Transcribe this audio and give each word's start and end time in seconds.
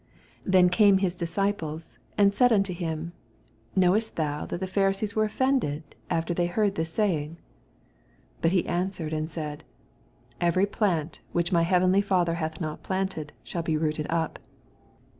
12 0.45 0.51
Then 0.51 0.69
eame 0.71 0.99
hla 0.99 1.11
disciples, 1.15 1.99
and 2.17 2.33
said 2.33 2.49
nitto 2.49 2.73
him, 2.73 3.13
Knowest 3.75 4.15
thon 4.15 4.47
that 4.47 4.59
the 4.59 4.65
Pharisees 4.65 5.15
were 5.15 5.25
offended, 5.25 5.93
after 6.09 6.33
they 6.33 6.47
heard 6.47 6.73
this 6.73 6.89
saying 6.91 7.37
I 7.37 7.37
18 7.37 7.37
But 8.41 8.51
he 8.51 8.65
answered 8.65 9.13
and 9.13 9.29
said, 9.29 9.63
Every 10.41 10.65
plant, 10.65 11.21
which 11.33 11.51
my 11.51 11.61
heavenly 11.61 12.01
Father 12.01 12.33
hath 12.33 12.59
not 12.59 12.81
planted, 12.81 13.31
shall 13.43 13.61
be 13.61 13.77
rooted 13.77 14.07
up. 14.09 14.39